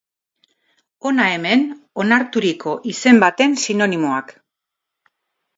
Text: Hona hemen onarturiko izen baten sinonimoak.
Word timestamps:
Hona 1.09 1.27
hemen 1.33 1.67
onarturiko 2.05 2.73
izen 2.95 3.21
baten 3.25 3.55
sinonimoak. 3.67 4.37